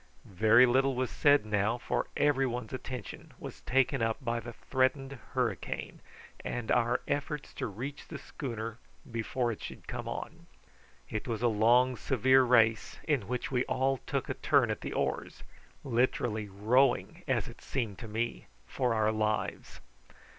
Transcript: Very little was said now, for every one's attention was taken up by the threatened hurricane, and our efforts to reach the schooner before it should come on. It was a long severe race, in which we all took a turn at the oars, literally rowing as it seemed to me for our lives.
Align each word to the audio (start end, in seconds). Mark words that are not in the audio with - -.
Very 0.25 0.65
little 0.65 0.95
was 0.95 1.11
said 1.11 1.45
now, 1.45 1.77
for 1.77 2.07
every 2.17 2.47
one's 2.47 2.73
attention 2.73 3.33
was 3.37 3.61
taken 3.61 4.01
up 4.01 4.17
by 4.19 4.39
the 4.39 4.51
threatened 4.53 5.19
hurricane, 5.35 5.99
and 6.43 6.71
our 6.71 7.01
efforts 7.07 7.53
to 7.53 7.67
reach 7.67 8.07
the 8.07 8.17
schooner 8.17 8.79
before 9.11 9.51
it 9.51 9.61
should 9.61 9.87
come 9.87 10.07
on. 10.07 10.47
It 11.07 11.27
was 11.27 11.43
a 11.43 11.47
long 11.47 11.95
severe 11.95 12.41
race, 12.41 12.97
in 13.03 13.27
which 13.27 13.51
we 13.51 13.63
all 13.65 13.97
took 14.07 14.27
a 14.27 14.33
turn 14.33 14.71
at 14.71 14.81
the 14.81 14.91
oars, 14.93 15.43
literally 15.83 16.49
rowing 16.49 17.21
as 17.27 17.47
it 17.47 17.61
seemed 17.61 17.99
to 17.99 18.07
me 18.07 18.47
for 18.65 18.95
our 18.95 19.11
lives. 19.11 19.81